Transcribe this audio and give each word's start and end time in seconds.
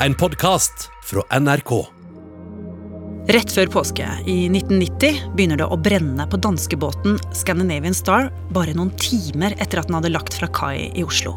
en 0.00 0.14
podkast 0.14 0.90
fra 1.04 1.22
NRK. 1.40 1.70
Rett 3.32 3.50
før 3.50 3.70
påske 3.72 4.06
i 4.28 4.34
1990 4.50 5.32
begynner 5.34 5.58
det 5.58 5.68
å 5.72 5.78
brenne 5.80 6.26
på 6.30 6.38
danskebåten 6.38 7.16
Scandinavian 7.34 7.96
Star 7.96 8.28
bare 8.54 8.74
noen 8.76 8.92
timer 9.00 9.56
etter 9.56 9.80
at 9.80 9.88
den 9.88 9.96
hadde 9.96 10.12
lagt 10.12 10.36
fra 10.36 10.50
kai 10.52 10.90
i 10.92 11.04
Oslo. 11.04 11.32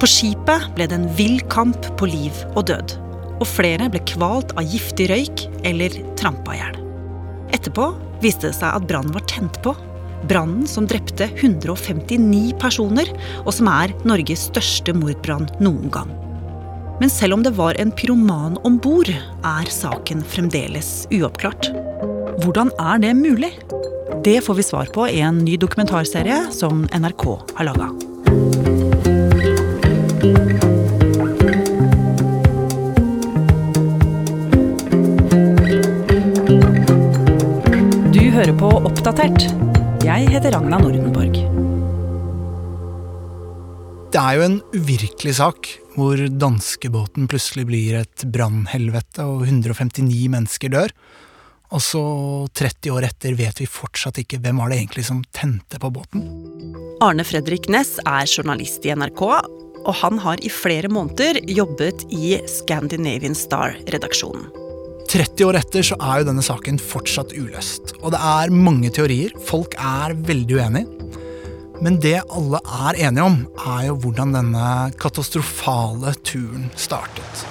På 0.00 0.08
skipet 0.08 0.70
ble 0.74 0.88
det 0.88 0.96
en 0.96 1.10
vill 1.18 1.36
kamp 1.52 1.90
på 2.00 2.08
liv 2.08 2.40
og 2.54 2.64
død. 2.72 2.96
Og 3.40 3.46
flere 3.48 3.90
ble 3.92 4.00
kvalt 4.08 4.56
av 4.56 4.64
giftig 4.64 5.10
røyk 5.12 5.44
eller 5.68 5.94
trampa 6.18 6.56
i 6.56 6.62
hjel. 6.62 6.80
Etterpå 7.56 7.90
viste 8.24 8.48
det 8.48 8.56
seg 8.56 8.72
at 8.72 8.88
brannen 8.88 9.14
var 9.14 9.26
tent 9.28 9.60
på. 9.64 9.76
Brannen 10.32 10.64
som 10.68 10.88
drepte 10.88 11.28
159 11.36 12.56
personer, 12.60 13.12
og 13.44 13.52
som 13.56 13.68
er 13.72 13.94
Norges 14.08 14.48
største 14.48 14.96
mordbrann 14.96 15.48
noen 15.60 15.92
gang. 15.92 16.12
Men 17.00 17.10
selv 17.10 17.34
om 17.34 17.42
det 17.42 17.54
var 17.56 17.78
en 17.80 17.92
pyroman 17.96 18.58
om 18.68 18.74
bord, 18.76 19.08
er 19.08 19.68
saken 19.72 20.20
fremdeles 20.20 21.06
uoppklart. 21.08 21.70
Hvordan 22.44 22.68
er 22.76 23.00
det 23.00 23.14
mulig? 23.16 23.54
Det 24.20 24.42
får 24.44 24.58
vi 24.58 24.66
svar 24.68 24.90
på 24.92 25.06
i 25.08 25.22
en 25.24 25.38
ny 25.40 25.56
dokumentarserie 25.56 26.50
som 26.52 26.84
NRK 26.92 27.24
har 27.56 27.70
laga. 27.70 27.88
Du 38.12 38.22
hører 38.36 38.52
på 38.60 38.76
Oppdatert. 38.76 39.48
Jeg 40.04 40.28
heter 40.36 40.52
Ragna 40.52 40.76
Nordenborg. 40.84 41.40
Det 44.12 44.20
er 44.20 44.36
jo 44.36 44.50
en 44.50 44.60
uvirkelig 44.76 45.38
sak, 45.40 45.79
hvor 45.96 46.20
danskebåten 46.30 47.28
plutselig 47.30 47.66
blir 47.70 48.00
et 48.02 48.24
brannhelvete 48.30 49.26
og 49.26 49.46
159 49.46 50.28
mennesker 50.32 50.72
dør. 50.72 50.94
Og 51.70 51.82
så, 51.84 52.02
30 52.58 52.90
år 52.96 53.06
etter, 53.06 53.36
vet 53.38 53.60
vi 53.62 53.68
fortsatt 53.70 54.18
ikke 54.22 54.40
hvem 54.42 54.58
var 54.58 54.72
det 54.72 54.80
egentlig 54.80 55.04
som 55.06 55.22
tente 55.36 55.78
på 55.78 55.92
båten. 55.94 56.24
Arne 57.04 57.24
Fredrik 57.26 57.70
Næss 57.70 57.98
er 58.02 58.26
journalist 58.26 58.86
i 58.86 58.94
NRK, 58.96 59.22
og 59.80 59.92
han 60.02 60.18
har 60.20 60.42
i 60.44 60.50
flere 60.52 60.90
måneder 60.92 61.38
jobbet 61.48 62.04
i 62.10 62.40
Scandinavian 62.50 63.38
Star-redaksjonen. 63.38 64.50
30 65.10 65.46
år 65.48 65.56
etter 65.58 65.86
så 65.86 65.96
er 65.98 66.20
jo 66.20 66.28
denne 66.28 66.44
saken 66.44 66.76
fortsatt 66.78 67.32
uløst. 67.34 67.96
Og 67.98 68.12
det 68.14 68.20
er 68.22 68.52
mange 68.54 68.92
teorier. 68.94 69.32
Folk 69.42 69.74
er 69.74 70.14
veldig 70.14 70.58
uenige. 70.60 71.09
Men 71.80 71.96
det 72.00 72.18
alle 72.28 72.60
er 72.60 72.98
enige 73.06 73.24
om, 73.24 73.38
er 73.56 73.86
jo 73.88 73.96
hvordan 74.02 74.34
denne 74.36 74.66
katastrofale 75.00 76.12
turen 76.20 76.68
startet. 76.76 77.46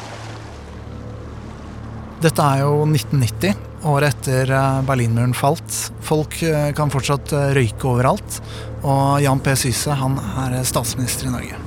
Dette 2.21 2.43
er 2.43 2.61
jo 2.61 2.83
1990, 2.85 3.55
året 3.89 4.11
etter 4.19 4.51
eh, 4.51 4.81
Berlinmuren 4.85 5.33
falt. 5.33 5.71
Folk 6.05 6.35
eh, 6.43 6.69
kan 6.77 6.91
fortsatt 6.93 7.31
eh, 7.33 7.53
røyke 7.55 7.87
overalt. 7.89 8.41
Og 8.83 9.21
Jan 9.23 9.41
P. 9.41 9.55
Syse 9.57 9.95
han 9.97 10.19
er 10.43 10.59
statsminister 10.67 11.29
i 11.29 11.33
Norge. 11.33 11.61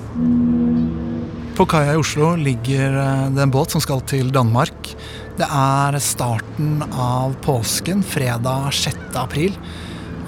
På 1.56 1.66
kaia 1.68 1.96
i 1.96 2.00
Oslo 2.00 2.34
ligger 2.38 2.94
det 3.32 3.42
en 3.42 3.52
båt 3.52 3.74
som 3.74 3.82
skal 3.82 4.04
til 4.08 4.30
Danmark. 4.32 4.92
Det 5.40 5.48
er 5.48 5.98
starten 6.04 6.84
av 6.92 7.34
påsken, 7.44 8.04
fredag 8.04 8.70
6. 8.76 9.16
april. 9.20 9.56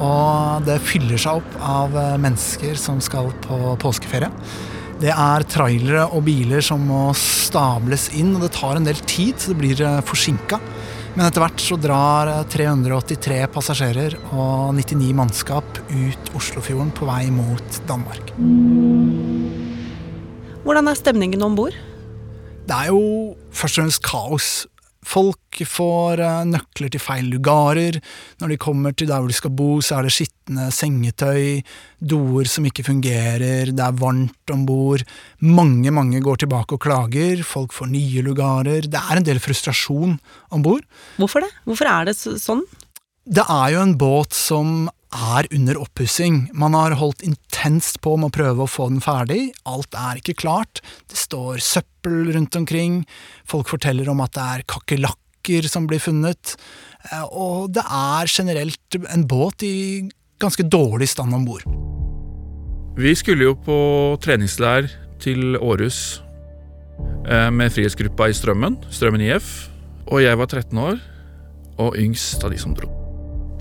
Og 0.03 0.65
det 0.67 0.81
fyller 0.83 1.21
seg 1.21 1.43
opp 1.43 1.59
av 1.63 1.95
mennesker 2.23 2.79
som 2.81 3.03
skal 3.05 3.31
på 3.45 3.75
påskeferie. 3.83 4.31
Det 5.03 5.11
er 5.11 5.45
trailere 5.51 6.05
og 6.15 6.23
biler 6.27 6.63
som 6.65 6.83
må 6.87 7.09
stables 7.19 8.09
inn, 8.15 8.33
og 8.37 8.45
det 8.47 8.53
tar 8.55 8.79
en 8.79 8.87
del 8.87 8.99
tid, 9.05 9.37
så 9.39 9.53
det 9.53 9.59
blir 9.61 9.83
forsinka. 10.07 10.61
Men 11.15 11.29
etter 11.29 11.45
hvert 11.45 11.63
så 11.63 11.77
drar 11.79 12.31
383 12.51 13.37
passasjerer 13.55 14.17
og 14.35 14.73
99 14.75 15.13
mannskap 15.15 15.79
ut 15.93 16.31
Oslofjorden 16.35 16.91
på 16.95 17.07
vei 17.07 17.29
mot 17.31 17.81
Danmark. 17.87 18.33
Hvordan 20.65 20.91
er 20.91 20.99
stemningen 20.99 21.45
om 21.47 21.55
bord? 21.59 21.77
Det 22.65 22.75
er 22.75 22.91
jo 22.91 23.35
først 23.53 23.79
og 23.79 23.85
fremst 23.85 24.03
kaos. 24.07 24.49
Folk 25.05 25.61
får 25.69 26.23
nøkler 26.49 26.93
til 26.93 27.03
feil 27.03 27.29
lugarer. 27.33 27.99
Når 28.41 28.55
de 28.55 28.61
kommer 28.61 28.95
til 28.97 29.11
der 29.11 29.21
hvor 29.23 29.31
de 29.31 29.37
skal 29.37 29.55
bo, 29.55 29.69
så 29.85 29.99
er 29.99 30.09
det 30.09 30.15
skitne 30.17 30.69
sengetøy, 30.75 31.61
doer 32.01 32.49
som 32.51 32.67
ikke 32.69 32.87
fungerer, 32.87 33.71
det 33.73 33.85
er 33.85 34.01
varmt 34.01 34.53
om 34.53 34.65
bord. 34.69 35.05
Mange, 35.45 35.93
mange 35.95 36.23
går 36.25 36.43
tilbake 36.45 36.77
og 36.77 36.83
klager. 36.85 37.45
Folk 37.47 37.73
får 37.77 37.93
nye 37.93 38.25
lugarer. 38.27 38.89
Det 38.89 39.01
er 39.01 39.21
en 39.21 39.29
del 39.29 39.43
frustrasjon 39.43 40.19
om 40.51 40.65
bord. 40.65 40.85
Hvorfor 41.21 41.45
det? 41.45 41.53
Hvorfor 41.69 41.91
er 41.91 42.11
det 42.11 42.19
sånn? 42.19 42.65
Det 43.25 43.45
er 43.49 43.71
jo 43.73 43.81
en 43.81 43.97
båt 43.97 44.37
som 44.37 44.91
er 45.15 45.47
under 45.55 45.79
oppussing. 45.81 46.49
Man 46.53 46.75
har 46.77 46.97
holdt 46.99 47.23
intenst 47.65 48.01
på 48.05 48.17
med 48.17 48.29
å 48.29 48.35
prøve 48.35 48.65
å 48.65 48.69
få 48.69 48.91
den 48.91 49.01
ferdig. 49.01 49.53
Alt 49.65 49.95
er 49.97 50.21
ikke 50.21 50.37
klart. 50.37 50.83
Det 51.09 51.17
står 51.17 51.63
søppel 51.65 52.33
rundt 52.35 52.57
omkring. 52.57 53.05
Folk 53.49 53.69
forteller 53.69 54.09
om 54.09 54.21
at 54.21 54.35
det 54.37 54.43
er 54.45 54.65
kakerlakker 54.69 55.69
som 55.69 55.87
blir 55.89 55.99
funnet. 55.99 56.57
Og 57.33 57.73
det 57.73 57.85
er 57.85 58.29
generelt 58.29 58.99
en 59.09 59.25
båt 59.27 59.65
i 59.65 60.09
ganske 60.41 60.65
dårlig 60.69 61.09
stand 61.09 61.35
om 61.35 61.45
bord. 61.45 61.65
Vi 62.99 63.15
skulle 63.17 63.49
jo 63.49 63.55
på 63.57 63.79
treningsleir 64.23 64.91
til 65.23 65.57
Århus 65.57 66.21
med 67.25 67.73
Frihetsgruppa 67.73 68.29
i 68.29 68.37
Strømmen, 68.37 68.77
Strømmen 68.93 69.25
IF. 69.25 69.71
Og 70.13 70.21
jeg 70.21 70.37
var 70.37 70.51
13 70.53 70.79
år, 70.79 71.01
og 71.81 71.97
yngst 71.97 72.45
av 72.45 72.53
de 72.53 72.61
som 72.61 72.77
dro. 72.77 72.91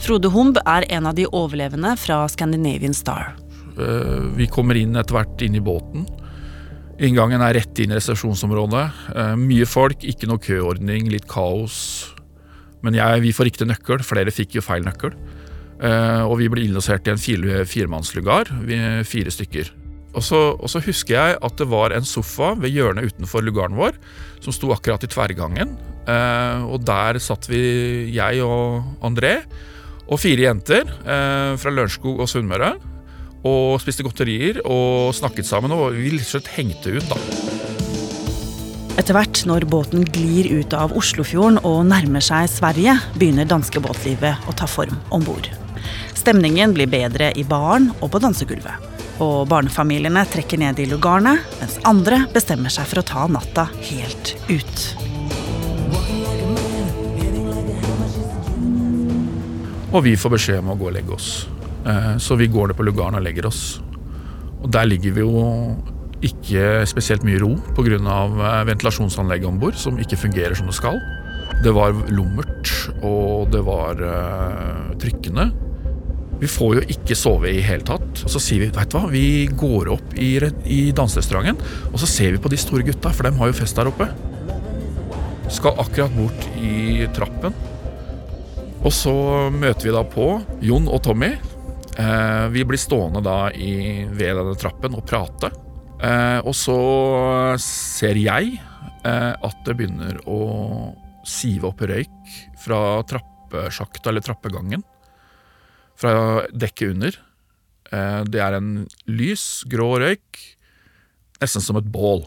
Frode 0.04 0.28
Humb 0.34 0.60
er 0.68 0.84
en 0.92 1.08
av 1.08 1.16
de 1.16 1.24
overlevende 1.32 1.96
fra 1.98 2.26
Scandinavian 2.28 2.94
Star. 2.98 3.32
Vi 4.38 4.48
kommer 4.54 4.78
inn 4.80 4.98
etter 5.00 5.18
hvert 5.18 5.44
inn 5.46 5.58
i 5.58 5.64
båten. 5.64 6.06
Inngangen 7.04 7.42
er 7.42 7.56
rett 7.58 7.80
inn 7.82 7.94
i 7.94 7.98
resepsjonsområdet. 7.98 8.84
Mye 9.42 9.68
folk, 9.70 10.04
ikke 10.06 10.30
noe 10.30 10.42
køordning, 10.42 11.10
litt 11.12 11.26
kaos. 11.32 11.78
Men 12.86 12.98
jeg, 13.00 13.24
vi 13.24 13.34
får 13.34 13.50
riktig 13.50 13.68
nøkkel, 13.70 14.04
flere 14.06 14.34
fikk 14.34 14.60
jo 14.60 14.66
feil 14.66 14.86
nøkkel. 14.86 15.16
Og 16.30 16.36
vi 16.40 16.50
ble 16.54 16.68
innlosert 16.68 17.10
i 17.10 17.14
en 17.16 17.22
fire, 17.22 17.64
firemannslugar, 17.68 18.52
fire 19.10 19.34
stykker. 19.34 19.74
Og 20.14 20.22
så, 20.22 20.40
og 20.54 20.70
så, 20.70 20.82
husker 20.86 21.16
jeg 21.18 21.38
at 21.42 21.58
det 21.58 21.68
var 21.72 21.96
en 21.96 22.06
sofa 22.06 22.54
ved 22.62 22.76
hjørnet 22.76 23.10
utenfor 23.10 23.42
lugaren 23.42 23.78
vår, 23.78 23.98
som 24.44 24.54
sto 24.54 24.70
akkurat 24.76 25.04
i 25.04 25.10
tverrgangen. 25.10 25.74
Og 26.70 26.78
der 26.86 27.20
satt 27.24 27.50
vi, 27.50 27.64
jeg 28.14 28.44
og 28.46 28.84
André 29.06 29.40
og 30.04 30.20
fire 30.20 30.50
jenter 30.50 30.84
eh, 30.84 31.54
fra 31.60 31.72
Lørenskog 31.72 32.20
og 32.20 32.30
Sunnmøre. 32.30 32.74
Og 33.44 33.82
spiste 33.84 34.06
godterier 34.06 34.62
og 34.64 35.12
snakket 35.18 35.48
sammen, 35.48 35.74
og 35.76 35.98
vi 35.98 36.14
rett 36.14 36.24
og 36.24 36.32
slett 36.32 36.54
hengte 36.56 36.96
ut, 36.96 37.10
da. 37.12 37.18
Etter 38.94 39.18
hvert, 39.18 39.40
når 39.50 39.66
båten 39.68 40.06
glir 40.06 40.48
ut 40.54 40.74
av 40.78 40.94
Oslofjorden 40.96 41.58
og 41.66 41.82
nærmer 41.90 42.24
seg 42.24 42.46
Sverige, 42.52 42.94
begynner 43.18 43.50
danskebåtlivet 43.50 44.48
å 44.48 44.54
ta 44.56 44.70
form 44.70 44.96
om 45.12 45.26
bord. 45.26 45.50
Stemningen 46.14 46.76
blir 46.78 46.88
bedre 46.88 47.32
i 47.36 47.44
baren 47.44 47.90
og 48.00 48.14
på 48.14 48.22
dansegulvet. 48.24 48.92
Og 49.24 49.48
barnefamiliene 49.50 50.24
trekker 50.30 50.62
ned 50.62 50.80
i 50.80 50.86
lugarene, 50.90 51.36
mens 51.60 51.80
andre 51.90 52.24
bestemmer 52.34 52.72
seg 52.74 52.88
for 52.90 53.02
å 53.02 53.08
ta 53.08 53.26
natta 53.28 53.68
helt 53.90 54.36
ut. 54.48 54.86
Og 59.94 60.06
vi 60.08 60.16
får 60.18 60.38
beskjed 60.38 60.64
om 60.64 60.72
å 60.74 60.78
gå 60.78 60.88
og 60.90 60.96
legge 60.96 61.18
oss. 61.18 61.34
Så 62.24 62.38
vi 62.40 62.48
går 62.48 62.70
ned 62.70 62.78
på 62.80 62.86
lugaren 62.88 63.18
og 63.18 63.26
legger 63.26 63.50
oss. 63.50 63.82
Og 64.64 64.70
der 64.72 64.88
ligger 64.88 65.16
vi 65.18 65.26
jo 65.26 65.42
ikke 66.24 66.86
spesielt 66.88 67.26
mye 67.28 67.42
ro 67.42 67.52
pga. 67.76 68.64
ventilasjonsanlegget 68.68 69.50
om 69.50 69.60
bord, 69.60 69.76
som 69.76 70.00
ikke 70.00 70.20
fungerer 70.20 70.56
som 70.56 70.70
det 70.70 70.78
skal. 70.78 71.00
Det 71.64 71.74
var 71.76 71.94
lummert, 72.10 72.72
og 73.04 73.52
det 73.52 73.62
var 73.64 74.00
uh, 74.00 74.96
trykkende. 75.00 75.52
Vi 76.40 76.50
får 76.50 76.76
jo 76.76 76.84
ikke 76.96 77.16
sove 77.16 77.52
i 77.52 77.62
hele 77.64 77.86
tatt. 77.88 78.24
Og 78.24 78.32
så 78.32 78.42
sier 78.42 78.66
vi 78.66 78.72
vet 78.74 78.90
du 78.92 78.98
hva, 78.98 79.08
vi 79.12 79.48
går 79.48 79.92
opp 79.94 80.16
i, 80.20 80.36
i 80.66 80.80
danserestauranten, 80.96 81.60
og 81.92 82.00
så 82.02 82.10
ser 82.10 82.34
vi 82.34 82.42
på 82.44 82.52
de 82.52 82.60
store 82.60 82.88
gutta, 82.88 83.14
for 83.14 83.28
dem 83.28 83.38
har 83.40 83.52
jo 83.52 83.60
fest 83.60 83.80
der 83.80 83.92
oppe. 83.92 84.10
Skal 85.52 85.80
akkurat 85.80 86.16
bort 86.18 86.48
i 86.60 87.06
trappen. 87.16 87.56
Og 88.84 88.92
så 88.92 89.14
møter 89.54 89.88
vi 89.88 89.96
da 89.96 90.04
på 90.08 90.28
Jon 90.64 90.90
og 90.92 91.04
Tommy. 91.06 91.36
Eh, 91.98 92.48
vi 92.50 92.66
blir 92.66 92.78
stående 92.82 93.22
da 93.22 93.52
i, 93.54 94.06
ved 94.10 94.38
denne 94.40 94.56
trappen 94.58 94.96
og 94.98 95.06
prate. 95.08 95.52
Eh, 96.04 96.40
og 96.42 96.56
så 96.58 96.78
ser 97.62 98.18
jeg 98.20 98.56
eh, 98.58 99.34
at 99.34 99.60
det 99.68 99.76
begynner 99.78 100.18
å 100.26 100.40
sive 101.28 101.70
opp 101.70 101.84
røyk 101.86 102.34
fra 102.60 102.80
trappesjakta 103.10 104.10
eller 104.10 104.26
trappegangen. 104.26 104.84
Fra 106.00 106.42
dekket 106.50 106.96
under. 106.96 107.20
det 108.26 108.40
er 108.42 108.56
en 108.58 108.88
lys, 109.06 109.62
grå 109.70 110.00
røyk, 110.02 110.40
nesten 111.40 111.62
som 111.62 111.78
et 111.78 111.86
bål. 111.86 112.24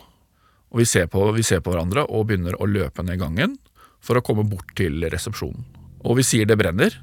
Og 0.71 0.79
vi 0.79 0.87
ser, 0.87 1.09
på, 1.11 1.25
vi 1.35 1.43
ser 1.43 1.59
på 1.61 1.73
hverandre 1.73 2.05
og 2.07 2.29
begynner 2.29 2.55
å 2.63 2.69
løpe 2.71 3.03
ned 3.03 3.19
gangen 3.19 3.57
for 3.99 4.17
å 4.17 4.23
komme 4.23 4.47
bort 4.47 4.71
til 4.79 5.03
resepsjonen. 5.11 5.67
Og 6.07 6.21
vi 6.21 6.25
sier 6.29 6.47
det 6.47 6.57
brenner, 6.61 6.95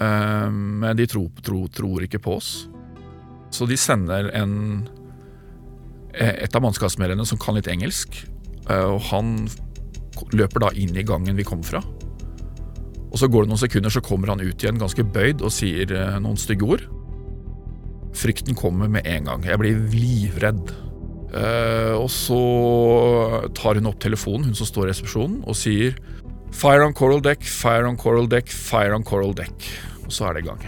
men 0.00 0.96
de 0.96 1.04
tror, 1.10 1.28
tror, 1.44 1.68
tror 1.76 2.04
ikke 2.06 2.22
på 2.24 2.38
oss. 2.38 2.52
Så 3.50 3.66
de 3.66 3.76
sender 3.78 4.30
en, 4.38 4.54
et 6.14 6.54
av 6.54 6.62
mannskapsmedlemmene 6.64 7.28
som 7.28 7.40
kan 7.40 7.58
litt 7.58 7.70
engelsk, 7.70 8.22
eh, 8.68 8.86
og 8.86 9.02
han 9.10 9.34
løper 10.36 10.66
da 10.66 10.70
inn 10.78 10.94
i 10.96 11.06
gangen 11.06 11.38
vi 11.38 11.46
kom 11.46 11.64
fra. 11.66 11.82
Og 13.10 13.18
Så 13.18 13.26
går 13.26 13.42
det 13.44 13.50
noen 13.50 13.58
sekunder, 13.58 13.90
så 13.90 14.04
kommer 14.06 14.30
han 14.30 14.42
ut 14.42 14.62
igjen 14.62 14.78
ganske 14.78 15.02
bøyd 15.02 15.42
og 15.42 15.50
sier 15.54 15.90
eh, 15.90 16.20
noen 16.22 16.38
stygge 16.38 16.68
ord. 16.76 16.86
Frykten 18.14 18.54
kommer 18.58 18.90
med 18.90 19.06
en 19.06 19.26
gang. 19.26 19.42
Jeg 19.46 19.58
blir 19.58 19.82
livredd. 19.94 20.72
Og 21.30 22.08
så 22.10 22.38
tar 23.54 23.78
hun 23.78 23.86
opp 23.86 24.00
telefonen, 24.02 24.48
hun 24.48 24.56
som 24.58 24.66
står 24.66 24.88
i 24.88 24.90
resepsjonen, 24.90 25.36
og 25.46 25.54
sier 25.54 25.94
Fire 26.50 26.84
on 26.84 26.92
coral 26.92 27.20
deck, 27.22 27.42
fire 27.46 27.86
on 27.88 27.96
coral 27.96 28.26
deck, 28.28 28.50
fire 28.50 28.94
on 28.94 29.04
coral 29.06 29.32
deck. 29.36 29.66
Og 30.04 30.12
så 30.12 30.28
er 30.28 30.36
det 30.36 30.44
i 30.44 30.48
gang. 30.48 30.64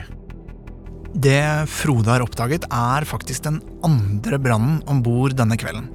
Det 1.12 1.69
Frode 1.69 2.08
har 2.08 2.25
oppdaget, 2.25 2.64
er 2.73 3.05
faktisk 3.05 3.44
den 3.44 3.61
andre 3.84 4.38
brannen 4.40 4.81
om 4.88 5.02
bord 5.05 5.34
denne 5.37 5.58
kvelden. 5.61 5.90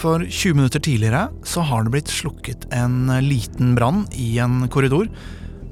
For 0.00 0.24
20 0.24 0.56
minutter 0.56 0.82
tidligere 0.82 1.28
så 1.46 1.62
har 1.66 1.84
det 1.84 1.92
blitt 1.94 2.12
slukket 2.12 2.66
en 2.74 3.10
liten 3.26 3.74
brann 3.76 4.06
i 4.16 4.38
en 4.42 4.64
korridor, 4.72 5.10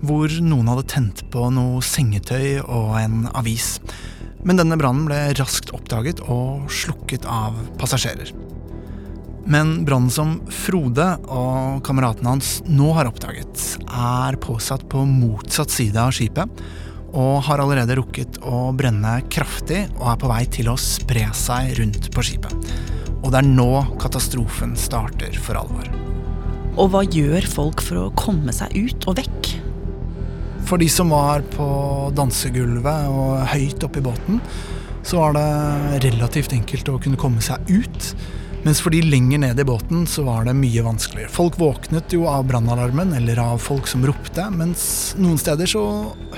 hvor 0.03 0.33
noen 0.43 0.69
hadde 0.69 0.89
tent 0.91 1.23
på 1.33 1.47
noe 1.55 1.83
sengetøy 1.87 2.61
og 2.67 2.97
en 3.01 3.29
avis. 3.39 3.77
Men 4.43 4.59
denne 4.59 4.79
brannen 4.79 5.07
ble 5.07 5.21
raskt 5.39 5.71
oppdaget 5.75 6.21
og 6.27 6.67
slukket 6.71 7.27
av 7.31 7.57
passasjerer. 7.79 8.35
Men 9.45 9.81
brannen 9.85 10.13
som 10.13 10.37
Frode 10.55 11.07
og 11.27 11.83
kameraten 11.87 12.29
hans 12.31 12.61
nå 12.69 12.93
har 12.95 13.11
oppdaget, 13.11 13.65
er 13.89 14.39
påsatt 14.43 14.87
på 14.91 15.03
motsatt 15.09 15.73
side 15.73 15.99
av 15.99 16.15
skipet, 16.15 16.63
og 17.13 17.43
har 17.45 17.61
allerede 17.61 17.99
rukket 17.99 18.39
å 18.47 18.71
brenne 18.77 19.19
kraftig 19.33 19.83
og 19.99 20.07
er 20.15 20.21
på 20.23 20.31
vei 20.31 20.43
til 20.55 20.71
å 20.73 20.79
spre 20.81 21.27
seg 21.37 21.75
rundt 21.81 22.09
på 22.15 22.25
skipet. 22.25 22.73
Og 23.23 23.31
det 23.33 23.43
er 23.43 23.51
nå 23.51 23.71
katastrofen 24.03 24.73
starter 24.79 25.37
for 25.43 25.61
alvor. 25.61 25.91
Og 26.73 26.89
hva 26.95 27.03
gjør 27.05 27.45
folk 27.53 27.83
for 27.85 28.01
å 28.01 28.13
komme 28.17 28.55
seg 28.57 28.73
ut 28.73 29.09
og 29.11 29.19
vekk? 29.21 29.51
For 30.69 30.81
de 30.81 30.89
som 30.89 31.11
var 31.13 31.45
på 31.53 31.67
dansegulvet 32.17 33.11
og 33.13 33.43
høyt 33.53 33.85
oppe 33.85 34.01
i 34.01 34.07
båten, 34.07 34.39
så 35.05 35.19
var 35.19 35.37
det 35.37 36.03
relativt 36.07 36.55
enkelt 36.55 36.89
å 36.89 37.01
kunne 37.03 37.21
komme 37.21 37.43
seg 37.45 37.67
ut. 37.69 38.13
Mens 38.63 38.79
for 38.79 38.95
de 38.95 39.01
lenger 39.03 39.41
ned 39.43 39.59
i 39.59 39.65
båten 39.67 40.05
så 40.07 40.23
var 40.23 40.45
det 40.47 40.55
mye 40.55 40.85
vanskeligere. 40.87 41.33
Folk 41.35 41.57
våknet 41.59 42.15
jo 42.15 42.29
av 42.31 42.45
brannalarmen 42.47 43.11
eller 43.19 43.41
av 43.43 43.59
folk 43.59 43.89
som 43.91 44.05
ropte, 44.07 44.45
mens 44.55 44.85
noen 45.19 45.41
steder 45.41 45.67
så 45.67 45.83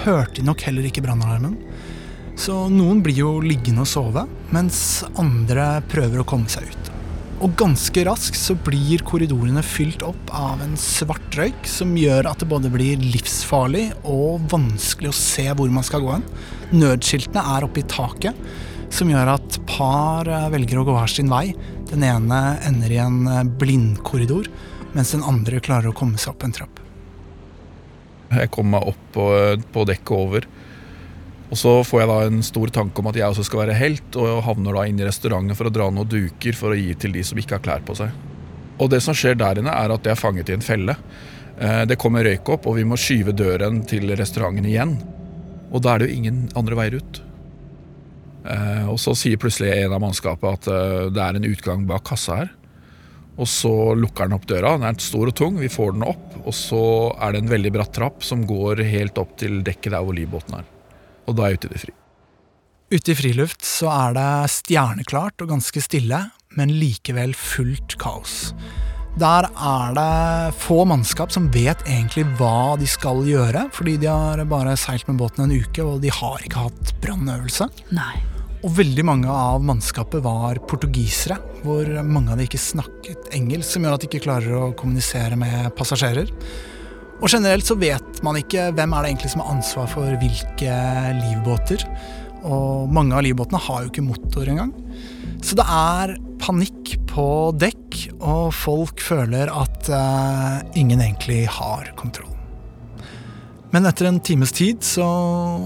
hørte 0.07 0.39
de 0.39 0.47
nok 0.49 0.65
heller 0.65 0.89
ikke 0.89 1.05
brannalarmen. 1.05 1.59
Så 2.41 2.65
noen 2.73 3.03
blir 3.05 3.21
jo 3.21 3.37
liggende 3.45 3.85
og 3.85 3.91
sove, 3.91 4.25
mens 4.57 5.05
andre 5.21 5.83
prøver 5.93 6.23
å 6.23 6.27
komme 6.27 6.49
seg 6.49 6.73
ut. 6.73 6.91
Og 7.45 7.53
ganske 7.61 8.07
raskt 8.09 8.39
så 8.41 8.57
blir 8.57 9.05
korridorene 9.05 9.61
fylt 9.67 10.01
opp 10.07 10.31
av 10.33 10.63
en 10.65 10.79
svart 10.81 11.37
røyk 11.37 11.67
som 11.69 11.93
gjør 11.99 12.31
at 12.31 12.41
det 12.41 12.49
både 12.49 12.71
blir 12.73 13.03
livsfarlig 13.05 13.91
og 14.09 14.47
vanskelig 14.49 15.11
å 15.13 15.19
se 15.19 15.45
hvor 15.53 15.69
man 15.75 15.85
skal 15.85 16.07
gå 16.07 16.15
hen. 16.15 16.25
Nødskiltene 16.73 17.45
er 17.53 17.67
oppe 17.67 17.83
i 17.83 17.91
taket, 17.91 18.39
som 18.95 19.11
gjør 19.11 19.35
at 19.35 19.59
par 19.69 20.31
eh, 20.31 20.51
velger 20.55 20.81
å 20.81 20.87
gå 20.87 20.95
hver 20.95 21.11
sin 21.11 21.33
vei. 21.33 21.49
Den 21.91 22.07
ene 22.07 22.41
ender 22.67 22.95
i 22.95 23.01
en 23.03 23.25
eh, 23.31 23.45
blindkorridor, 23.61 24.51
mens 24.95 25.15
den 25.17 25.27
andre 25.27 25.63
klarer 25.65 25.91
å 25.91 25.97
komme 25.97 26.21
seg 26.21 26.35
opp 26.35 26.47
en 26.47 26.55
trapp. 26.55 26.83
Jeg 28.35 28.51
kommer 28.55 28.79
meg 28.79 28.95
opp 28.95 29.09
på, 29.15 29.27
på 29.75 29.89
dekket 29.91 30.17
over 30.17 30.47
og 31.55 31.59
så 31.61 31.73
får 31.87 32.01
jeg 32.01 32.11
da 32.11 32.15
en 32.27 32.41
stor 32.43 32.71
tanke 32.75 32.99
om 32.99 33.09
at 33.11 33.19
jeg 33.19 33.31
også 33.31 33.45
skal 33.47 33.61
være 33.61 33.77
helt, 33.79 34.17
og 34.19 34.43
havner 34.43 34.75
da 34.75 34.87
inn 34.91 35.01
i 35.01 35.07
restauranten 35.07 35.55
for 35.55 35.69
å 35.69 35.75
dra 35.75 35.87
noen 35.87 36.09
duker 36.11 36.57
for 36.59 36.75
å 36.75 36.79
gi 36.79 36.97
til 36.99 37.15
de 37.15 37.23
som 37.27 37.39
ikke 37.39 37.59
har 37.59 37.63
klær 37.63 37.85
på 37.87 37.95
seg. 37.99 38.11
Og 38.83 38.91
det 38.91 38.99
som 39.05 39.15
skjer 39.15 39.37
der 39.39 39.61
inne, 39.61 39.71
er 39.71 39.95
at 39.95 40.03
jeg 40.03 40.17
er 40.17 40.19
fanget 40.19 40.51
i 40.51 40.57
en 40.57 40.65
felle. 40.65 40.97
Eh, 41.61 41.85
det 41.87 42.01
kommer 42.03 42.27
røyk 42.27 42.51
opp, 42.57 42.67
og 42.67 42.75
vi 42.81 42.87
må 42.89 42.99
skyve 42.99 43.37
døren 43.39 43.85
til 43.87 44.11
restauranten 44.19 44.67
igjen. 44.67 44.97
Og 45.71 45.85
da 45.85 45.95
er 45.95 46.03
det 46.03 46.11
jo 46.11 46.19
ingen 46.19 46.41
andre 46.59 46.81
veier 46.81 46.99
ut. 46.99 47.21
Eh, 48.45 48.85
og 48.91 49.01
så 49.01 49.17
sier 49.17 49.41
plutselig 49.41 49.73
en 49.73 49.97
av 49.97 50.03
mannskapet 50.05 50.61
at 50.61 50.69
eh, 50.73 51.09
det 51.15 51.25
er 51.25 51.39
en 51.39 51.49
utgang 51.49 51.89
bak 51.89 52.05
kassa 52.11 52.43
her. 52.43 52.53
Og 53.35 53.49
så 53.51 53.73
lukker 53.99 54.29
den 54.29 54.37
opp 54.37 54.47
døra. 54.47 54.77
Den 54.79 54.87
er 54.93 55.01
stor 55.03 55.33
og 55.33 55.35
tung, 55.35 55.59
vi 55.59 55.73
får 55.73 55.97
den 55.97 56.07
opp. 56.07 56.39
Og 56.45 56.55
så 56.55 56.85
er 57.19 57.35
det 57.35 57.43
en 57.43 57.51
veldig 57.51 57.75
bratt 57.75 57.97
trapp 57.97 58.23
som 58.23 58.47
går 58.47 58.85
helt 58.87 59.19
opp 59.19 59.35
til 59.43 59.63
dekket 59.67 59.97
der 59.97 60.07
hvor 60.07 60.15
livbåten 60.15 60.61
er 60.61 60.71
og 61.25 61.37
da 61.37 61.47
er 61.47 61.55
jeg 61.55 61.61
ute 61.61 61.69
i 61.69 61.75
det 61.75 61.83
fri. 61.85 61.95
Ute 62.95 63.13
i 63.13 63.19
friluft 63.19 63.67
så 63.67 63.91
er 63.91 64.17
det 64.17 64.31
stjerneklart 64.55 65.43
og 65.43 65.55
ganske 65.55 65.83
stille, 65.83 66.21
men 66.59 66.75
likevel 66.79 67.35
fullt 67.39 67.97
kaos. 68.01 68.53
Der 69.19 69.47
er 69.47 69.95
det 69.95 70.55
få 70.59 70.83
mannskap 70.91 71.33
som 71.35 71.47
vet 71.55 71.85
egentlig 71.87 72.27
hva 72.39 72.75
de 72.79 72.87
skal 72.91 73.23
gjøre, 73.27 73.69
fordi 73.75 73.97
de 74.03 74.11
har 74.11 74.43
bare 74.51 74.75
seilt 74.79 75.07
med 75.11 75.21
båten 75.23 75.47
en 75.47 75.55
uke, 75.55 75.87
og 75.87 76.03
de 76.03 76.11
har 76.13 76.43
ikke 76.43 76.67
hatt 76.67 76.95
brannøvelse. 77.03 77.71
Nei. 77.95 78.34
Og 78.65 78.73
veldig 78.73 79.05
mange 79.05 79.29
av 79.29 79.61
mannskapet 79.61 80.23
var 80.25 80.57
portugisere, 80.65 81.37
hvor 81.61 81.85
mange 82.09 82.33
av 82.33 82.41
de 82.41 82.47
ikke 82.49 82.61
snakket 82.61 83.29
engelsk, 83.37 83.75
som 83.75 83.85
gjør 83.85 83.99
at 83.99 84.05
de 84.05 84.09
ikke 84.09 84.25
klarer 84.25 84.57
å 84.57 84.71
kommunisere 84.79 85.37
med 85.37 85.69
passasjerer. 85.77 86.33
Og 87.21 87.29
generelt 87.29 87.69
så 87.69 87.77
vet 87.77 88.23
man 88.25 88.39
ikke 88.41 88.71
hvem 88.75 88.97
er 88.97 89.05
det 89.05 89.13
egentlig 89.13 89.35
som 89.35 89.45
har 89.45 89.53
ansvar 89.55 89.91
for 89.93 90.17
hvilke 90.21 90.79
livbåter. 91.21 91.85
Og 92.45 92.93
mange 92.93 93.17
av 93.17 93.25
livbåtene 93.25 93.61
har 93.67 93.85
jo 93.85 93.93
ikke 93.93 94.05
motor 94.05 94.49
engang. 94.49 94.73
Så 95.45 95.57
det 95.61 95.69
er 95.69 96.17
panikk 96.41 96.97
på 97.13 97.27
dekk, 97.61 98.01
og 98.25 98.49
folk 98.57 99.05
føler 99.05 99.53
at 99.53 99.93
uh, 99.93 100.65
ingen 100.77 101.05
egentlig 101.05 101.45
har 101.53 101.93
kontroll. 102.01 102.34
Men 103.75 103.89
etter 103.91 104.07
en 104.07 104.21
times 104.23 104.53
tid 104.55 104.85
så 104.87 105.05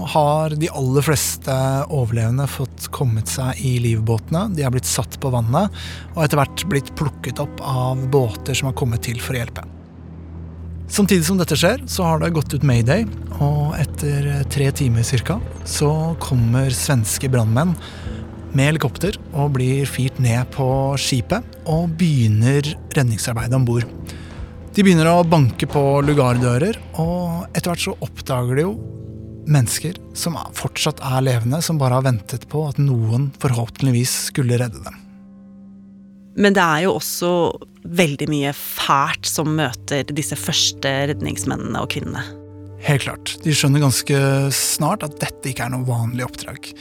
har 0.09 0.55
de 0.57 0.69
aller 0.73 1.03
fleste 1.05 1.53
overlevende 1.93 2.47
fått 2.49 2.87
kommet 2.95 3.29
seg 3.29 3.59
i 3.61 3.75
livbåtene. 3.83 4.47
De 4.57 4.63
har 4.65 4.73
blitt 4.73 4.89
satt 4.89 5.19
på 5.21 5.29
vannet, 5.29 5.69
og 6.15 6.23
etter 6.23 6.39
hvert 6.39 6.63
blitt 6.71 6.89
plukket 6.97 7.41
opp 7.43 7.61
av 7.61 8.01
båter 8.09 8.57
som 8.57 8.71
har 8.71 8.77
kommet 8.79 9.05
til 9.05 9.21
for 9.21 9.37
å 9.37 9.43
hjelpe. 9.43 9.67
Samtidig 10.89 11.27
som 11.27 11.37
dette 11.37 11.53
skjer, 11.53 11.83
så 11.85 12.07
har 12.07 12.23
det 12.23 12.31
gått 12.33 12.55
ut 12.55 12.65
mayday, 12.65 13.05
og 13.45 13.75
etter 13.77 14.31
tre 14.49 14.71
timer 14.73 15.05
cirka, 15.05 15.37
så 15.69 15.91
kommer 16.23 16.73
svenske 16.73 17.29
brannmenn 17.29 17.75
med 18.57 18.71
helikopter 18.71 19.19
og 19.35 19.53
blir 19.59 19.85
firt 19.85 20.17
ned 20.17 20.49
på 20.55 20.65
skipet 20.97 21.45
og 21.69 21.93
begynner 22.01 22.73
redningsarbeidet 22.97 23.61
om 23.61 23.69
bord. 23.69 23.85
De 24.79 24.83
begynner 24.87 25.09
å 25.11 25.25
banke 25.27 25.67
på 25.67 25.81
lugardører, 26.07 26.77
og 27.03 27.49
etter 27.51 27.67
hvert 27.67 27.81
så 27.83 27.93
oppdager 27.99 28.55
de 28.55 28.63
jo 28.63 28.69
mennesker 29.51 29.97
som 30.15 30.37
fortsatt 30.55 31.01
er 31.03 31.25
levende, 31.25 31.57
som 31.59 31.75
bare 31.81 31.97
har 31.97 32.05
ventet 32.05 32.45
på 32.47 32.61
at 32.63 32.77
noen 32.79 33.25
forhåpentligvis 33.43 34.13
skulle 34.29 34.55
redde 34.61 34.79
dem. 34.85 35.01
Men 36.39 36.55
det 36.55 36.63
er 36.63 36.85
jo 36.85 36.93
også 36.95 37.31
veldig 37.91 38.29
mye 38.31 38.53
fælt 38.55 39.27
som 39.27 39.51
møter 39.57 40.07
disse 40.15 40.39
første 40.39 40.93
redningsmennene 41.11 41.81
og 41.83 41.91
-kvinnene. 41.91 42.23
Helt 42.79 43.03
klart. 43.03 43.35
De 43.43 43.51
skjønner 43.51 43.83
ganske 43.83 44.15
snart 44.55 45.03
at 45.03 45.19
dette 45.19 45.49
ikke 45.51 45.65
er 45.65 45.75
noe 45.75 45.83
vanlig 45.83 46.23
oppdrag. 46.23 46.71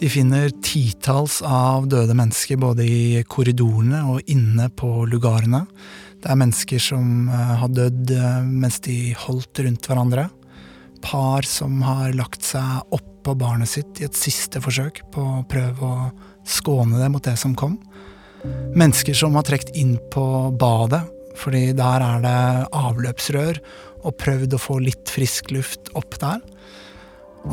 De 0.00 0.08
finner 0.10 0.50
titalls 0.66 1.38
av 1.46 1.86
døde 1.86 2.12
mennesker 2.12 2.58
både 2.58 2.82
i 2.82 3.22
korridorene 3.22 4.02
og 4.10 4.20
inne 4.26 4.66
på 4.68 5.06
lugarene. 5.06 5.62
Det 6.26 6.32
er 6.32 6.38
mennesker 6.40 6.82
som 6.82 7.28
eh, 7.30 7.50
har 7.60 7.68
dødd 7.70 8.10
eh, 8.10 8.38
mens 8.42 8.80
de 8.82 9.12
holdt 9.14 9.60
rundt 9.62 9.86
hverandre. 9.86 10.24
Par 11.04 11.46
som 11.46 11.76
har 11.86 12.16
lagt 12.18 12.42
seg 12.42 12.96
oppå 12.96 13.36
barnet 13.38 13.70
sitt 13.70 14.00
i 14.00 14.08
et 14.08 14.18
siste 14.18 14.58
forsøk 14.64 15.04
på 15.14 15.22
å 15.22 15.44
prøve 15.46 15.86
å 15.86 16.08
skåne 16.42 16.98
det 16.98 17.12
mot 17.14 17.22
det 17.22 17.36
som 17.38 17.54
kom. 17.54 17.76
Mennesker 18.74 19.14
som 19.14 19.38
har 19.38 19.46
trukket 19.46 19.70
inn 19.78 19.94
på 20.10 20.26
badet, 20.58 21.04
fordi 21.38 21.70
der 21.78 22.02
er 22.08 22.26
det 22.26 22.42
avløpsrør, 22.74 23.62
og 24.02 24.18
prøvd 24.18 24.58
å 24.58 24.62
få 24.66 24.80
litt 24.82 25.14
frisk 25.14 25.54
luft 25.54 25.94
opp 25.94 26.18
der. 26.18 26.42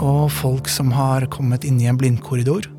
Og 0.01 0.33
folk 0.33 0.65
som 0.65 0.89
har 0.97 1.29
kommet 1.29 1.69
inn 1.69 1.77
i 1.77 1.91
en 1.93 2.01
blindkorridor 2.01 2.71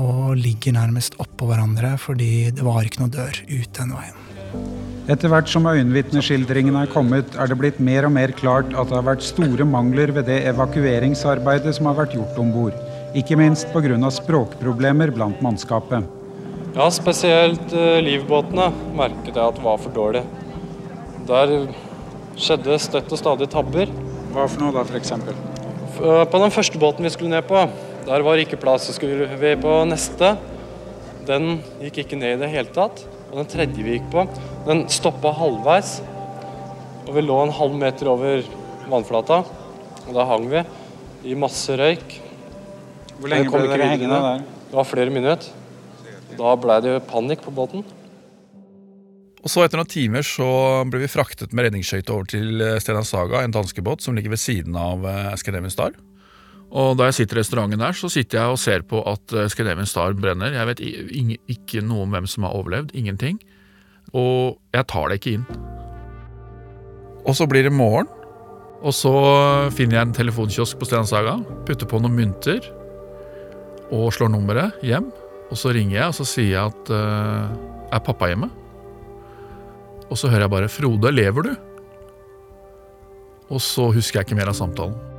og 0.00 0.38
ligger 0.40 0.78
nærmest 0.80 1.20
oppå 1.20 1.52
hverandre 1.52 1.98
fordi 2.00 2.48
det 2.48 2.64
var 2.64 2.88
ikke 2.88 3.04
noe 3.04 3.12
dør 3.20 3.44
ut 3.52 3.74
den 3.76 3.92
veien. 3.92 4.21
Etter 5.10 5.32
hvert 5.32 5.48
som 5.50 5.64
øyenvitneskildringene 5.66 6.84
er 6.84 6.90
kommet, 6.92 7.34
er 7.34 7.48
det 7.50 7.56
blitt 7.58 7.80
mer 7.82 8.06
og 8.06 8.12
mer 8.14 8.30
klart 8.38 8.68
at 8.70 8.86
det 8.86 8.94
har 8.94 9.06
vært 9.08 9.24
store 9.26 9.64
mangler 9.66 10.12
ved 10.14 10.28
det 10.30 10.36
evakueringsarbeidet 10.52 11.72
som 11.74 11.88
har 11.90 11.96
vært 11.98 12.14
gjort 12.14 12.38
om 12.38 12.52
bord. 12.54 12.76
Ikke 13.18 13.36
minst 13.36 13.66
pga. 13.74 13.98
språkproblemer 14.14 15.10
blant 15.10 15.42
mannskapet. 15.42 16.06
Ja, 16.72 16.86
spesielt 16.94 17.74
uh, 17.74 17.98
livbåtene 18.00 18.70
merket 18.96 19.34
jeg 19.34 19.42
at 19.42 19.58
var 19.60 19.80
for 19.82 19.92
dårlig. 19.92 20.22
Der 21.28 21.50
skjedde 22.38 22.78
støtt 22.80 23.10
og 23.12 23.20
stadig 23.20 23.50
tabber. 23.50 23.90
Hva 24.32 24.46
for 24.46 24.62
noe 24.62 24.72
da, 24.76 24.84
f.eks.? 24.86 25.12
Uh, 25.98 26.22
på 26.24 26.40
den 26.40 26.54
første 26.54 26.78
båten 26.80 27.04
vi 27.04 27.12
skulle 27.12 27.34
ned 27.34 27.44
på, 27.50 27.66
der 28.06 28.24
var 28.24 28.40
ikke 28.40 28.60
plass. 28.62 28.86
Så 28.86 28.94
skulle 28.96 29.26
vi 29.26 29.52
på 29.60 29.74
neste. 29.90 30.36
Den 31.26 31.58
gikk 31.82 32.04
ikke 32.06 32.22
ned 32.22 32.38
i 32.38 32.40
det 32.46 32.52
hele 32.54 32.72
tatt. 32.72 33.02
Og 33.32 33.38
den 33.40 33.48
tredje 33.48 33.80
vi 33.80 33.94
gikk 33.96 34.10
på, 34.12 34.26
den 34.66 34.84
stoppa 34.92 35.32
halvveis. 35.32 35.94
Og 37.06 37.14
vi 37.16 37.24
lå 37.24 37.38
en 37.40 37.54
halv 37.56 37.78
meter 37.80 38.10
over 38.12 38.44
vannflata. 38.92 39.40
Og 40.04 40.12
da 40.12 40.26
hang 40.28 40.44
vi 40.52 40.60
i 41.32 41.38
masse 41.38 41.72
røyk. 41.80 42.18
Hvor 43.16 43.32
lenge 43.32 43.48
ble 43.48 43.64
dere 43.70 43.88
hengende 43.94 44.20
der? 44.20 44.44
Det 44.68 44.76
var 44.76 44.88
flere 44.88 45.14
minutter. 45.14 45.48
Da 46.36 46.52
ble 46.60 46.78
det 46.84 46.94
panikk 47.08 47.44
på 47.46 47.54
båten. 47.56 47.86
Og 49.42 49.50
så 49.50 49.64
Etter 49.64 49.80
noen 49.80 49.90
timer 49.90 50.26
så 50.26 50.46
ble 50.92 51.00
vi 51.02 51.10
fraktet 51.10 51.54
med 51.56 51.66
redningsskøyte 51.66 52.12
over 52.14 52.28
til 52.30 52.62
eh, 52.62 52.78
Stena 52.84 53.02
Saga, 53.02 53.40
en 53.42 53.54
danskebåt 53.54 54.04
som 54.04 54.14
ligger 54.14 54.36
ved 54.36 54.38
siden 54.38 54.76
av 54.78 55.02
eh, 55.08 55.32
Scandinavian 55.40 55.72
Star. 55.72 55.96
Og 56.72 56.96
Da 56.96 57.10
jeg 57.10 57.18
sitter 57.20 57.36
i 57.36 57.42
restauranten 57.42 57.82
der, 57.82 57.92
så 57.92 58.08
sitter 58.08 58.40
jeg 58.40 58.54
og 58.54 58.60
ser 58.60 58.84
på 58.88 59.02
at 59.04 59.34
eh, 59.36 59.48
Scandinavian 59.52 59.88
Star 59.88 60.14
brenner. 60.16 60.54
Jeg 60.56 60.68
vet 60.70 60.80
ikke 61.52 61.84
noe 61.84 62.06
om 62.06 62.14
hvem 62.14 62.28
som 62.30 62.46
har 62.48 62.56
overlevd. 62.56 62.94
Ingenting. 62.96 63.38
Og 64.16 64.56
jeg 64.72 64.88
tar 64.88 65.08
det 65.10 65.20
ikke 65.20 65.36
inn. 65.36 65.44
Og 67.28 67.36
så 67.38 67.46
blir 67.46 67.68
det 67.68 67.74
morgen, 67.76 68.08
og 68.82 68.94
så 68.96 69.12
finner 69.70 69.98
jeg 70.00 70.08
en 70.08 70.16
telefonkiosk 70.16 70.80
på 70.80 70.88
Stenshaga. 70.88 71.36
Putter 71.68 71.86
på 71.86 72.00
noen 72.02 72.16
mynter 72.16 72.64
og 73.92 74.08
slår 74.16 74.32
nummeret 74.32 74.80
hjem. 74.82 75.12
Og 75.52 75.60
så 75.60 75.74
ringer 75.76 75.98
jeg 75.98 76.08
og 76.08 76.16
så 76.16 76.26
sier 76.26 76.50
jeg 76.54 76.72
at 76.72 76.90
uh, 76.90 77.52
Er 77.92 78.00
pappa 78.00 78.30
hjemme? 78.30 78.48
Og 80.08 80.16
så 80.18 80.32
hører 80.32 80.46
jeg 80.46 80.54
bare 80.56 80.68
'Frode, 80.72 81.12
lever 81.12 81.42
du?' 81.42 81.56
Og 83.52 83.60
så 83.60 83.92
husker 83.92 84.20
jeg 84.20 84.26
ikke 84.26 84.40
mer 84.40 84.48
av 84.48 84.56
samtalen. 84.56 85.11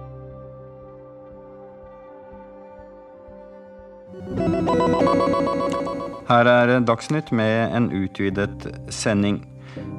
Her 6.28 6.46
er 6.48 6.80
Dagsnytt 6.86 7.32
med 7.32 7.76
en 7.76 7.90
utvidet 7.92 8.70
sending. 8.90 9.42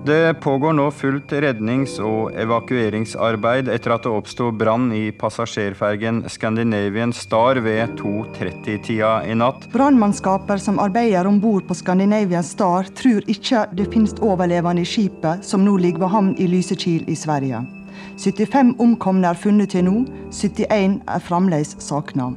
Det 0.07 0.35
pågår 0.41 0.73
nå 0.73 0.91
fullt 0.91 1.33
rednings- 1.33 1.97
og 2.03 2.35
evakueringsarbeid 2.37 3.71
etter 3.73 3.95
at 3.95 4.05
det 4.05 4.13
oppsto 4.13 4.51
brann 4.53 4.91
i 4.93 5.09
passasjerfergen 5.17 6.23
Scandinavian 6.29 7.13
Star 7.17 7.59
ved 7.65 7.97
2.30-tida 7.99 9.15
i 9.25 9.35
natt. 9.41 9.65
Brannmannskaper 9.73 10.61
som 10.61 10.79
arbeider 10.83 11.27
om 11.27 11.41
bord 11.41 11.65
på 11.69 11.79
Scandinavian 11.81 12.45
Star, 12.45 12.93
tror 13.01 13.25
ikke 13.27 13.65
det 13.73 13.89
finnes 13.97 14.13
overlevende 14.21 14.85
i 14.85 14.89
skipet, 14.89 15.43
som 15.43 15.65
nå 15.65 15.79
ligger 15.81 16.05
ved 16.05 16.15
havn 16.19 16.33
i 16.37 16.51
Lysekil 16.53 17.09
i 17.09 17.17
Sverige. 17.17 17.65
75 18.21 18.77
omkomne 18.79 19.33
er 19.33 19.41
funnet 19.41 19.73
til 19.73 19.89
nå, 19.89 20.03
71 20.31 21.01
er 21.09 21.25
fremdeles 21.25 21.79
savna. 21.81 22.35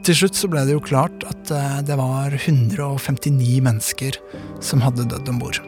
Til 0.00 0.16
slutt 0.16 0.38
så 0.38 0.48
ble 0.48 0.62
det 0.64 0.72
jo 0.72 0.80
klart 0.80 1.24
at 1.28 1.50
eh, 1.52 1.80
det 1.84 1.96
var 2.00 2.32
159 2.32 3.58
mennesker 3.66 4.16
som 4.64 4.80
hadde 4.80 5.04
dødd 5.10 5.28
om 5.28 5.40
bord. 5.42 5.60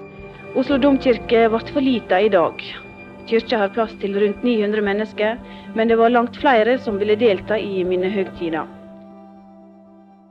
Oslo 0.56 0.78
domkirke 0.80 1.44
ble 1.52 1.60
for 1.68 1.84
lita 1.84 2.20
i 2.20 2.30
dag. 2.32 2.62
Kirka 3.28 3.60
har 3.60 3.74
plass 3.74 3.92
til 4.00 4.16
rundt 4.18 4.40
900 4.44 4.84
mennesker, 4.84 5.36
men 5.76 5.92
det 5.92 6.00
var 6.00 6.14
langt 6.14 6.40
flere 6.40 6.78
som 6.80 6.96
ville 7.00 7.16
delta 7.20 7.60
i 7.60 7.84
minnehøgtida. 7.86 8.64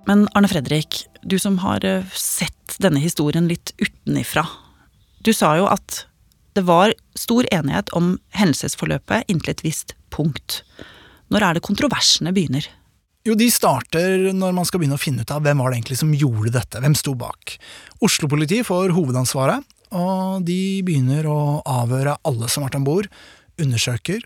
Men 0.10 0.26
Arne 0.34 0.50
Fredrik, 0.50 1.04
du 1.22 1.38
som 1.40 1.62
har 1.62 1.86
eh, 1.86 2.06
sett 2.18 2.82
denne 2.82 3.02
historien 3.06 3.46
litt 3.52 3.76
utenifra. 3.78 4.48
Du 5.22 5.30
sa 5.30 5.54
jo 5.62 5.70
at 5.70 6.08
det 6.58 6.66
var 6.66 6.98
stor 7.16 7.46
enighet 7.54 7.94
om 7.96 8.16
hendelsesforløpet 8.34 9.30
inntil 9.30 9.54
et 9.54 9.66
visst 9.66 9.94
punkt. 10.10 10.64
Når 11.32 11.46
er 11.46 11.56
det 11.56 11.68
kontroversene 11.70 12.34
begynner? 12.36 12.66
Jo, 13.22 13.36
de 13.38 13.52
starter 13.54 14.32
når 14.34 14.56
man 14.58 14.66
skal 14.66 14.82
begynne 14.82 14.98
å 14.98 15.02
finne 15.02 15.22
ut 15.22 15.34
av 15.34 15.44
hvem 15.46 15.60
var 15.62 15.70
det 15.70 15.78
egentlig 15.78 16.00
som 16.00 16.14
gjorde 16.18 16.56
dette, 16.56 16.80
hvem 16.82 16.96
sto 16.98 17.14
bak. 17.18 17.54
Oslo-politiet 18.02 18.66
får 18.66 18.96
hovedansvaret, 18.96 19.62
og 19.94 20.42
de 20.48 20.82
begynner 20.88 21.28
å 21.30 21.62
avhøre 21.70 22.18
alle 22.26 22.50
som 22.50 22.64
har 22.64 22.72
vært 22.72 22.80
om 22.80 22.88
bord, 22.88 23.12
undersøker. 23.62 24.26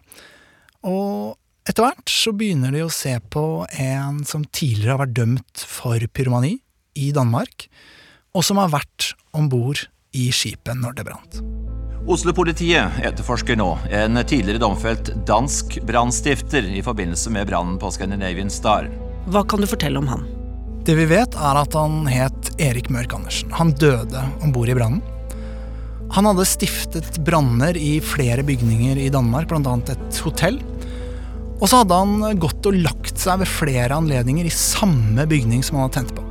Og 0.88 1.36
etter 1.68 1.90
hvert 1.90 2.14
så 2.14 2.32
begynner 2.38 2.72
de 2.72 2.86
å 2.86 2.94
se 2.94 3.18
på 3.34 3.66
en 3.82 4.24
som 4.24 4.48
tidligere 4.48 4.96
har 4.96 5.04
vært 5.04 5.20
dømt 5.20 5.68
for 5.68 6.08
pyromani 6.16 6.56
i 6.96 7.12
Danmark, 7.16 7.68
og 8.32 8.48
som 8.48 8.64
har 8.64 8.72
vært 8.72 9.12
om 9.36 9.52
bord 9.52 9.90
i 10.16 10.30
skipet 10.32 10.80
når 10.80 11.02
det 11.02 11.10
brant. 11.10 11.65
Oslo-politiet 12.06 13.00
etterforsker 13.02 13.58
nå 13.58 13.72
en 13.90 14.20
tidligere 14.30 14.62
domfelt 14.62 15.10
dansk 15.26 15.80
brannstifter 15.90 16.68
i 16.78 16.84
forbindelse 16.86 17.32
med 17.34 17.48
brannen 17.50 17.80
på 17.82 17.90
Scandinavian 17.90 18.52
Star. 18.54 18.92
Hva 19.26 19.42
kan 19.50 19.64
du 19.64 19.66
fortelle 19.66 19.98
om 19.98 20.12
han? 20.12 20.22
Det 20.86 20.94
vi 21.00 21.08
vet, 21.10 21.34
er 21.34 21.58
at 21.58 21.74
han 21.74 22.04
het 22.06 22.52
Erik 22.62 22.92
Mørk 22.94 23.16
Andersen. 23.18 23.50
Han 23.58 23.74
døde 23.82 24.22
om 24.46 24.54
bord 24.54 24.70
i 24.70 24.76
brannen. 24.78 25.02
Han 26.14 26.30
hadde 26.30 26.46
stiftet 26.46 27.18
branner 27.26 27.74
i 27.74 27.98
flere 28.06 28.46
bygninger 28.46 29.02
i 29.02 29.10
Danmark, 29.10 29.50
bl.a. 29.50 29.74
et 29.90 30.22
hotell. 30.22 30.62
Og 31.58 31.66
så 31.66 31.82
hadde 31.82 31.98
han 32.04 32.38
gått 32.38 32.70
og 32.70 32.78
lagt 32.86 33.18
seg 33.18 33.42
ved 33.42 33.50
flere 33.50 33.98
anledninger 33.98 34.46
i 34.46 34.54
samme 34.54 35.26
bygning 35.26 35.66
som 35.66 35.80
han 35.80 35.88
hadde 35.88 36.04
tent 36.04 36.14
på. 36.20 36.25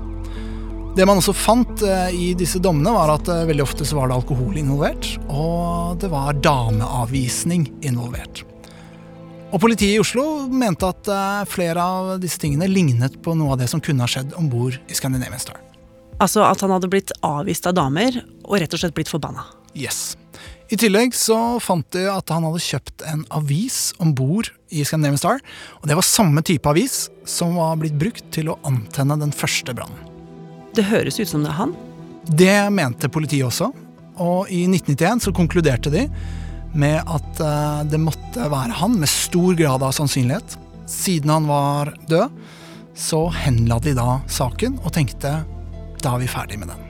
Det 0.94 1.02
man 1.02 1.18
også 1.18 1.32
fant 1.34 1.80
eh, 1.82 2.12
i 2.14 2.26
disse 2.38 2.60
dommene, 2.62 2.92
var 2.94 3.10
at 3.16 3.26
eh, 3.26 3.46
veldig 3.48 3.64
ofte 3.64 3.86
så 3.86 3.96
var 3.98 4.10
det 4.10 4.14
alkohol 4.14 4.54
involvert, 4.60 5.08
og 5.26 5.96
det 5.98 6.06
var 6.12 6.38
dameavvisning 6.38 7.66
involvert. 7.82 8.44
Og 9.50 9.58
Politiet 9.62 9.96
i 9.96 9.98
Oslo 10.02 10.46
mente 10.46 10.86
at 10.86 11.10
eh, 11.10 11.40
flere 11.50 11.82
av 11.82 12.12
disse 12.22 12.38
tingene 12.38 12.70
lignet 12.70 13.18
på 13.26 13.34
noe 13.34 13.56
av 13.56 13.64
det 13.64 13.68
som 13.72 13.82
kunne 13.82 14.06
ha 14.06 14.10
skjedd 14.10 14.38
om 14.38 14.46
bord 14.52 14.78
i 14.86 14.94
Scandinavian 14.94 15.42
Star. 15.42 15.58
Altså 16.22 16.46
at 16.46 16.62
han 16.62 16.70
hadde 16.76 16.92
blitt 16.94 17.10
avvist 17.26 17.66
av 17.66 17.74
damer 17.74 18.22
og 18.44 18.60
rett 18.62 18.78
og 18.78 18.84
slett 18.84 18.94
blitt 18.94 19.10
forbanna? 19.10 19.48
Yes. 19.74 20.14
I 20.70 20.78
tillegg 20.78 21.18
så 21.18 21.58
fant 21.58 21.90
de 21.98 22.06
at 22.06 22.30
han 22.30 22.46
hadde 22.46 22.62
kjøpt 22.62 23.02
en 23.10 23.26
avis 23.34 23.90
om 23.98 24.14
bord 24.14 24.54
i 24.70 24.86
Scandinavian 24.86 25.18
Star. 25.18 25.42
Og 25.82 25.90
det 25.90 25.98
var 25.98 26.06
samme 26.06 26.46
type 26.46 26.70
avis 26.70 27.08
som 27.26 27.58
var 27.58 27.82
blitt 27.82 27.98
brukt 27.98 28.30
til 28.34 28.54
å 28.54 28.60
antenne 28.62 29.18
den 29.18 29.34
første 29.34 29.74
brannen. 29.74 30.13
Det 30.75 30.87
høres 30.88 31.21
ut 31.21 31.31
som 31.31 31.45
det 31.45 31.52
er 31.52 31.59
han? 31.61 31.75
Det 32.25 32.57
mente 32.75 33.11
politiet 33.12 33.47
også. 33.47 33.71
Og 34.23 34.50
i 34.50 34.64
1991 34.66 35.26
så 35.26 35.33
konkluderte 35.35 35.93
de 35.93 36.09
med 36.75 36.99
at 36.99 37.43
eh, 37.43 37.83
det 37.90 38.00
måtte 38.02 38.49
være 38.50 38.75
han, 38.81 38.97
med 38.99 39.11
stor 39.11 39.54
grad 39.59 39.85
av 39.87 39.95
sannsynlighet. 39.95 40.57
Siden 40.90 41.31
han 41.31 41.47
var 41.47 41.93
død, 42.11 42.35
så 42.99 43.26
henla 43.35 43.78
de 43.83 43.95
da 43.97 44.19
saken 44.31 44.78
og 44.83 44.93
tenkte 44.95 45.37
da 46.02 46.14
er 46.14 46.23
vi 46.23 46.28
ferdig 46.31 46.59
med 46.61 46.71
den. 46.71 46.83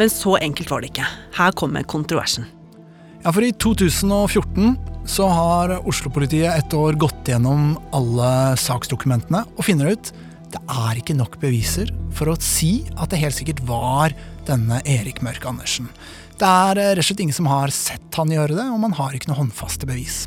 Men 0.00 0.10
så 0.10 0.38
enkelt 0.40 0.72
var 0.72 0.82
det 0.82 0.92
ikke. 0.92 1.06
Her 1.36 1.52
kommer 1.56 1.84
kontroversen. 1.84 2.48
Ja, 3.22 3.30
for 3.30 3.44
i 3.44 3.52
2014 3.52 4.74
så 5.06 5.28
har 5.30 5.76
Oslo-politiet 5.88 6.56
et 6.56 6.74
år 6.74 6.96
gått 6.98 7.28
gjennom 7.28 7.74
alle 7.94 8.30
saksdokumentene 8.58 9.44
og 9.52 9.66
finner 9.66 9.92
ut 9.92 10.12
det 10.52 10.60
er 10.68 10.98
ikke 11.00 11.16
nok 11.16 11.38
beviser 11.40 11.90
for 12.12 12.32
å 12.32 12.38
si 12.42 12.82
at 13.00 13.12
det 13.12 13.20
helt 13.22 13.36
sikkert 13.36 13.62
var 13.68 14.12
denne 14.48 14.80
Erik 14.88 15.22
Mørk 15.24 15.46
Andersen. 15.48 15.88
Det 16.36 16.48
er 16.48 16.78
rett 16.78 17.00
og 17.00 17.06
slett 17.06 17.22
ingen 17.24 17.36
som 17.36 17.48
har 17.50 17.72
sett 17.74 18.18
han 18.18 18.32
gjøre 18.32 18.56
det, 18.58 18.66
og 18.68 18.80
man 18.82 18.96
har 18.98 19.14
ikke 19.14 19.30
noe 19.30 19.40
håndfaste 19.40 19.88
bevis. 19.88 20.26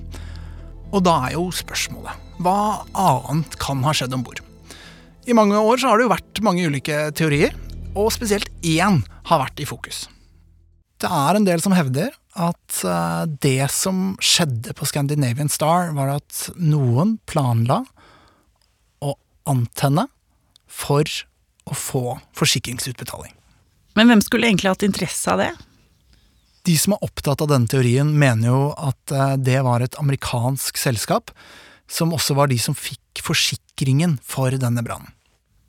Og 0.96 1.04
da 1.06 1.18
er 1.28 1.36
jo 1.36 1.50
spørsmålet 1.54 2.24
hva 2.44 2.84
annet 3.00 3.56
kan 3.62 3.84
ha 3.86 3.94
skjedd 3.96 4.16
om 4.16 4.26
bord? 4.26 4.42
I 5.26 5.36
mange 5.38 5.58
år 5.58 5.80
så 5.82 5.92
har 5.92 6.00
det 6.00 6.06
jo 6.06 6.14
vært 6.14 6.42
mange 6.46 6.66
ulike 6.68 6.98
teorier, 7.18 7.56
og 7.96 8.12
spesielt 8.14 8.52
én 8.66 9.02
har 9.30 9.42
vært 9.42 9.62
i 9.64 9.68
fokus. 9.68 10.06
Det 11.02 11.10
er 11.12 11.38
en 11.38 11.48
del 11.48 11.62
som 11.64 11.76
hevder 11.76 12.14
at 12.36 12.82
eh, 12.84 13.24
det 13.44 13.70
som 13.72 14.14
skjedde 14.24 14.76
på 14.76 14.88
Scandinavian 14.88 15.52
Star, 15.52 15.92
var 15.96 16.18
at 16.18 16.50
noen 16.60 17.16
planla 17.28 17.82
å 19.04 19.16
antenne 19.52 20.08
for 20.76 21.08
å 21.66 21.78
få 21.78 22.04
forsikringsutbetaling. 22.38 23.34
Men 23.96 24.12
hvem 24.12 24.22
skulle 24.24 24.50
egentlig 24.50 24.74
hatt 24.74 24.86
interesse 24.86 25.32
av 25.32 25.42
det? 25.42 25.52
De 26.66 26.76
som 26.82 26.96
er 26.96 27.06
opptatt 27.06 27.44
av 27.46 27.52
denne 27.52 27.70
teorien, 27.70 28.10
mener 28.10 28.50
jo 28.50 28.62
at 28.74 29.14
eh, 29.14 29.36
det 29.38 29.60
var 29.66 29.86
et 29.86 29.98
amerikansk 30.02 30.80
selskap, 30.82 31.32
som 31.88 32.14
også 32.16 32.36
var 32.38 32.50
de 32.50 32.58
som 32.62 32.76
fikk 32.76 33.22
forsikringen 33.24 34.18
for 34.26 34.54
denne 34.58 34.84
brannen. 34.86 35.12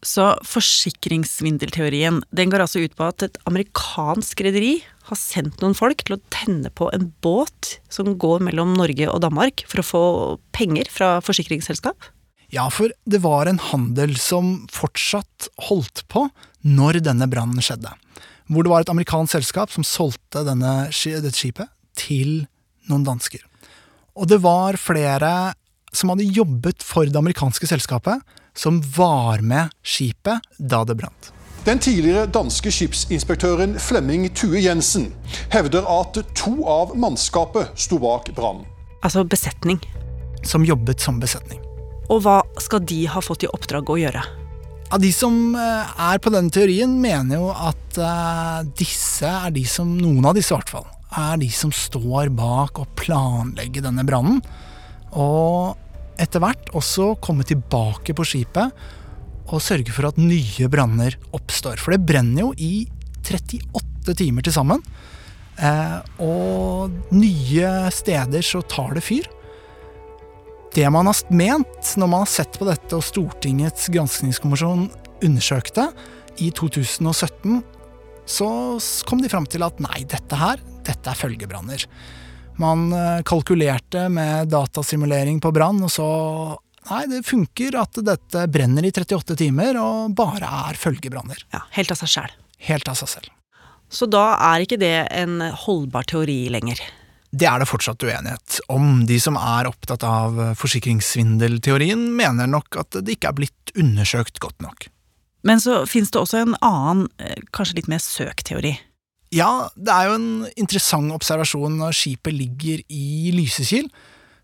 Så 0.06 0.28
forsikringssvindelteorien 0.46 2.20
den 2.36 2.52
går 2.52 2.62
altså 2.62 2.84
ut 2.84 2.94
på 2.96 3.08
at 3.08 3.24
et 3.26 3.38
amerikansk 3.48 4.42
rederi 4.44 4.78
har 5.08 5.18
sendt 5.18 5.62
noen 5.62 5.74
folk 5.76 6.04
til 6.04 6.16
å 6.16 6.22
tenne 6.34 6.70
på 6.74 6.88
en 6.94 7.08
båt 7.24 7.76
som 7.92 8.12
går 8.20 8.44
mellom 8.46 8.74
Norge 8.78 9.08
og 9.10 9.22
Danmark 9.24 9.64
for 9.70 9.82
å 9.82 9.86
få 9.86 10.04
penger 10.56 10.90
fra 10.92 11.16
forsikringsselskap? 11.24 12.10
Ja, 12.54 12.68
for 12.70 12.92
det 13.04 13.22
var 13.24 13.50
en 13.50 13.58
handel 13.58 14.14
som 14.20 14.66
fortsatt 14.72 15.48
holdt 15.68 16.04
på 16.12 16.28
når 16.66 17.00
denne 17.06 17.26
brannen 17.30 17.62
skjedde. 17.62 17.90
Hvor 18.46 18.62
det 18.62 18.70
var 18.70 18.84
et 18.84 18.92
amerikansk 18.92 19.38
selskap 19.38 19.72
som 19.74 19.86
solgte 19.86 20.44
denne, 20.46 20.88
dette 20.90 21.34
skipet 21.34 21.72
til 21.98 22.46
noen 22.86 23.06
dansker. 23.06 23.42
Og 24.16 24.30
det 24.30 24.38
var 24.44 24.78
flere 24.80 25.54
som 25.96 26.12
hadde 26.12 26.28
jobbet 26.28 26.84
for 26.84 27.08
det 27.08 27.18
amerikanske 27.18 27.66
selskapet, 27.68 28.22
som 28.56 28.78
var 28.96 29.42
med 29.44 29.72
skipet 29.84 30.44
da 30.58 30.84
det 30.86 30.96
brant. 31.00 31.32
Den 31.66 31.80
tidligere 31.82 32.28
danske 32.30 32.70
skipsinspektøren 32.70 33.74
Flemming 33.82 34.28
Tue 34.38 34.62
Jensen 34.62 35.08
hevder 35.50 35.88
at 35.90 36.20
to 36.38 36.60
av 36.70 36.94
mannskapet 36.94 37.74
sto 37.74 37.98
bak 37.98 38.30
brannen. 38.38 38.68
Altså 39.02 39.26
besetning. 39.26 39.82
Som 40.46 40.64
jobbet 40.64 41.02
som 41.02 41.18
besetning. 41.18 41.65
Og 42.12 42.20
hva 42.22 42.40
skal 42.62 42.84
de 42.86 43.04
ha 43.10 43.22
fått 43.24 43.46
i 43.46 43.50
oppdrag 43.50 43.88
å 43.90 43.98
gjøre? 43.98 44.22
Ja, 44.86 44.98
de 45.02 45.08
som 45.14 45.56
eh, 45.58 45.94
er 46.10 46.20
på 46.22 46.30
den 46.30 46.50
teorien, 46.54 46.92
mener 47.02 47.40
jo 47.40 47.48
at 47.50 47.98
uh, 47.98 48.60
disse 48.78 49.26
er 49.26 49.54
de 49.54 49.64
som 49.66 49.90
Noen 49.98 50.28
av 50.28 50.36
disse, 50.38 50.52
i 50.54 50.58
hvert 50.58 50.70
fall. 50.70 50.86
Er 51.16 51.40
de 51.42 51.48
som 51.50 51.72
står 51.74 52.30
bak 52.36 52.78
å 52.78 52.86
planlegge 52.98 53.82
denne 53.82 54.04
brannen. 54.06 54.38
Og 55.18 55.74
etter 56.22 56.42
hvert 56.42 56.70
også 56.78 57.16
komme 57.24 57.46
tilbake 57.46 58.14
på 58.16 58.26
skipet 58.26 58.86
og 59.46 59.62
sørge 59.62 59.92
for 59.94 60.08
at 60.08 60.18
nye 60.18 60.70
branner 60.70 61.18
oppstår. 61.36 61.82
For 61.82 61.94
det 61.94 62.06
brenner 62.06 62.46
jo 62.46 62.52
i 62.54 62.86
38 63.26 64.14
timer 64.22 64.46
til 64.46 64.54
sammen. 64.54 64.86
Uh, 65.58 65.98
og 66.22 66.94
nye 67.16 67.90
steder 67.94 68.44
så 68.44 68.62
tar 68.70 68.94
det 68.94 69.02
fyr 69.02 69.26
det 70.76 70.90
man 70.92 71.08
har 71.08 71.16
ment 71.32 71.94
når 71.96 72.08
man 72.12 72.22
har 72.26 72.28
sett 72.28 72.58
på 72.60 72.66
dette 72.68 72.92
og 72.98 73.04
Stortingets 73.04 73.88
granskningskommisjon 73.94 74.90
undersøkte 75.24 75.86
i 76.44 76.50
2017, 76.52 77.62
så 78.28 78.48
kom 79.08 79.22
de 79.22 79.30
fram 79.32 79.46
til 79.48 79.64
at 79.64 79.80
nei, 79.80 80.02
dette 80.04 80.36
her, 80.36 80.60
dette 80.84 81.12
er 81.12 81.16
følgebranner. 81.16 81.86
Man 82.60 82.90
eh, 82.92 83.22
kalkulerte 83.24 84.06
med 84.12 84.50
datasimulering 84.52 85.40
på 85.40 85.52
brann, 85.56 85.82
og 85.84 85.92
så 85.92 86.10
Nei, 86.86 87.00
det 87.10 87.24
funker 87.26 87.74
at 87.80 87.98
dette 88.06 88.44
brenner 88.46 88.84
i 88.86 88.92
38 88.92 89.34
timer 89.40 89.74
og 89.80 90.12
bare 90.14 90.46
er 90.68 90.76
følgebranner. 90.78 91.40
Ja, 91.50 91.64
Helt 91.74 91.90
av 91.90 91.98
seg 91.98 92.12
sjæl. 92.12 92.36
Helt 92.62 92.86
av 92.86 92.94
seg 93.00 93.10
selv. 93.10 93.32
Så 93.90 94.06
da 94.06 94.36
er 94.52 94.62
ikke 94.62 94.78
det 94.78 95.08
en 95.10 95.40
holdbar 95.64 96.06
teori 96.06 96.44
lenger? 96.54 96.78
Det 97.30 97.46
er 97.48 97.60
det 97.60 97.68
fortsatt 97.68 98.02
uenighet 98.06 98.60
om. 98.72 99.04
De 99.08 99.18
som 99.20 99.38
er 99.40 99.68
opptatt 99.68 100.04
av 100.06 100.38
forsikringssvindelteorien, 100.60 102.08
mener 102.16 102.50
nok 102.50 102.78
at 102.80 103.00
det 103.02 103.16
ikke 103.16 103.32
er 103.32 103.40
blitt 103.40 103.72
undersøkt 103.76 104.40
godt 104.42 104.60
nok. 104.64 104.88
Men 105.46 105.62
så 105.62 105.84
finnes 105.86 106.10
det 106.10 106.20
også 106.20 106.42
en 106.42 106.56
annen, 106.64 107.08
eh, 107.22 107.38
kanskje 107.54 107.80
litt 107.80 107.90
mer 107.90 108.02
søkteori. 108.02 108.74
Ja, 109.34 109.68
det 109.74 109.92
er 109.92 110.08
jo 110.08 110.18
en 110.18 110.46
interessant 110.56 111.12
observasjon 111.14 111.78
når 111.80 111.94
skipet 111.98 112.34
ligger 112.34 112.82
i 112.88 113.32
Lysekil. 113.34 113.90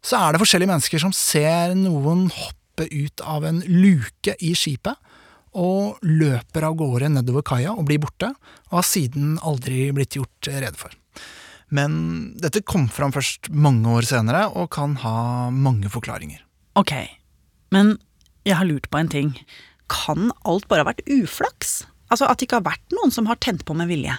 Så 0.02 0.18
er 0.18 0.32
det 0.32 0.42
forskjellige 0.42 0.70
mennesker 0.70 1.02
som 1.02 1.14
ser 1.14 1.76
noen 1.78 2.26
hoppe 2.34 2.88
ut 2.90 3.22
av 3.22 3.46
en 3.46 3.62
luke 3.66 4.34
i 4.42 4.54
skipet 4.58 4.98
og 5.52 6.00
løper 6.02 6.66
av 6.66 6.74
gårde 6.80 7.12
nedover 7.12 7.44
kaia 7.46 7.74
og 7.76 7.84
blir 7.86 8.00
borte, 8.02 8.32
og 8.70 8.80
har 8.80 8.88
siden 8.88 9.36
aldri 9.44 9.90
blitt 9.94 10.16
gjort 10.16 10.48
rede 10.48 10.78
for. 10.80 10.94
Men 11.72 11.92
dette 12.40 12.60
kom 12.68 12.86
fram 12.92 13.14
først 13.14 13.48
mange 13.48 13.88
år 13.88 14.06
senere, 14.08 14.44
og 14.52 14.70
kan 14.76 14.98
ha 15.00 15.48
mange 15.50 15.88
forklaringer. 15.92 16.42
Ok, 16.78 16.92
men 17.72 17.96
jeg 18.48 18.58
har 18.58 18.68
lurt 18.68 18.90
på 18.92 19.00
en 19.00 19.10
ting. 19.12 19.32
Kan 19.92 20.30
alt 20.48 20.68
bare 20.68 20.84
ha 20.84 20.90
vært 20.92 21.04
uflaks? 21.08 21.82
Altså 22.12 22.28
at 22.28 22.38
det 22.38 22.48
ikke 22.48 22.60
har 22.60 22.68
vært 22.68 22.96
noen 22.96 23.12
som 23.14 23.28
har 23.30 23.40
tent 23.40 23.64
på 23.64 23.76
med 23.76 23.88
vilje? 23.88 24.16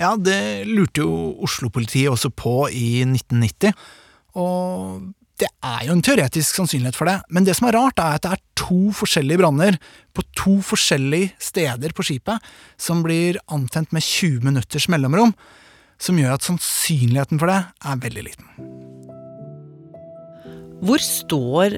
Ja, 0.00 0.14
det 0.16 0.64
lurte 0.68 1.02
jo 1.02 1.14
Oslo-politiet 1.44 2.12
også 2.12 2.30
på 2.32 2.70
i 2.72 3.02
1990. 3.04 3.74
Og 4.38 5.10
det 5.40 5.48
er 5.64 5.86
jo 5.88 5.96
en 5.96 6.04
teoretisk 6.04 6.58
sannsynlighet 6.58 6.96
for 6.96 7.08
det, 7.08 7.16
men 7.32 7.46
det 7.46 7.56
som 7.56 7.66
er 7.68 7.76
rart, 7.78 7.98
er 7.98 8.18
at 8.18 8.26
det 8.26 8.32
er 8.36 8.42
to 8.60 8.92
forskjellige 8.94 9.40
branner 9.40 9.78
på 10.14 10.24
to 10.36 10.58
forskjellige 10.64 11.32
steder 11.42 11.94
på 11.96 12.04
skipet 12.06 12.50
som 12.80 13.00
blir 13.04 13.40
antent 13.50 13.90
med 13.96 14.04
20 14.04 14.44
minutters 14.46 14.86
mellomrom 14.92 15.32
som 16.00 16.18
gjør 16.18 16.36
at 16.36 16.46
sannsynligheten 16.46 17.40
for 17.40 17.52
det 17.52 17.60
er 17.60 18.02
veldig 18.04 18.26
liten. 18.26 18.50
Hvor 20.80 21.02
står 21.04 21.76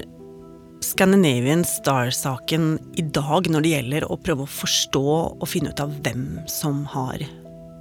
Scandinavian 0.83 1.63
Star-saken 1.67 2.77
i 2.99 3.03
dag 3.15 3.47
når 3.51 3.63
det 3.63 3.73
gjelder 3.73 4.05
å 4.07 4.19
prøve 4.19 4.45
å 4.45 4.51
forstå 4.51 5.03
og 5.13 5.47
finne 5.49 5.71
ut 5.71 5.83
av 5.83 5.91
hvem 6.03 6.27
som 6.51 6.83
har 6.91 7.23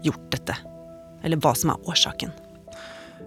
gjort 0.07 0.29
dette? 0.35 0.57
Eller 1.23 1.39
hva 1.43 1.55
som 1.59 1.73
er 1.75 1.91
årsaken? 1.91 2.35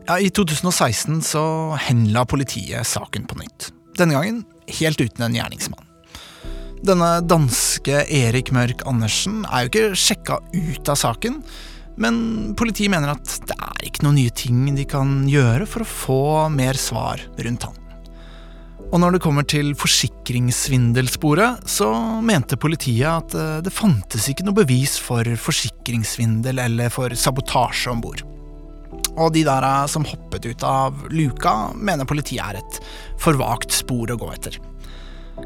Ja, 0.06 0.20
I 0.20 0.30
2016 0.30 1.22
så 1.26 1.44
henla 1.82 2.26
politiet 2.30 2.88
saken 2.88 3.26
på 3.30 3.40
nytt. 3.40 3.72
Denne 3.98 4.18
gangen 4.18 4.44
helt 4.80 5.00
uten 5.02 5.24
en 5.26 5.38
gjerningsmann. 5.38 5.88
Denne 6.86 7.16
danske 7.26 8.04
Erik 8.14 8.52
Mørk 8.54 8.84
Andersen 8.86 9.44
er 9.48 9.66
jo 9.66 9.72
ikke 9.72 9.98
sjekka 9.98 10.42
ut 10.54 10.92
av 10.92 11.00
saken, 11.00 11.40
men 12.02 12.54
politiet 12.60 12.92
mener 12.92 13.14
at 13.14 13.38
det 13.48 13.56
er 13.56 13.88
ikke 13.88 14.06
noen 14.06 14.20
nye 14.20 14.36
ting 14.36 14.68
de 14.76 14.86
kan 14.90 15.24
gjøre 15.30 15.68
for 15.70 15.86
å 15.86 15.90
få 15.90 16.22
mer 16.54 16.80
svar 16.80 17.24
rundt 17.40 17.68
han. 17.70 17.82
Og 18.92 19.02
når 19.02 19.16
det 19.16 19.22
kommer 19.24 19.46
til 19.50 19.74
forsikringssvindelsporet, 19.80 21.66
så 21.68 21.90
mente 22.24 22.60
politiet 22.60 23.10
at 23.10 23.36
eh, 23.36 23.58
det 23.66 23.74
fantes 23.74 24.28
ikke 24.30 24.46
noe 24.46 24.60
bevis 24.60 24.96
for 25.02 25.26
forsikringssvindel 25.42 26.62
eller 26.68 26.94
for 26.94 27.16
sabotasje 27.18 27.92
om 27.92 28.04
bord. 28.04 28.22
Og 29.16 29.32
de 29.36 29.46
der 29.48 29.66
eh, 29.66 29.88
som 29.92 30.06
hoppet 30.08 30.46
ut 30.48 30.68
av 30.68 31.08
luka, 31.12 31.56
mener 31.76 32.08
politiet 32.08 32.44
er 32.46 32.62
et 32.62 32.80
for 33.22 33.40
vagt 33.40 33.74
spor 33.76 34.12
å 34.14 34.20
gå 34.22 34.32
etter. 34.36 34.60